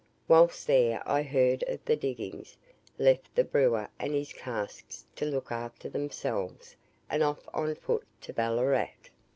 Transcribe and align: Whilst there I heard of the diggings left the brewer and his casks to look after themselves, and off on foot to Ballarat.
Whilst 0.27 0.65
there 0.65 1.03
I 1.07 1.21
heard 1.21 1.61
of 1.67 1.85
the 1.85 1.95
diggings 1.95 2.57
left 2.97 3.35
the 3.35 3.43
brewer 3.43 3.87
and 3.99 4.15
his 4.15 4.33
casks 4.33 5.05
to 5.15 5.25
look 5.25 5.51
after 5.51 5.89
themselves, 5.89 6.75
and 7.07 7.21
off 7.21 7.47
on 7.53 7.75
foot 7.75 8.07
to 8.21 8.33
Ballarat. 8.33 8.89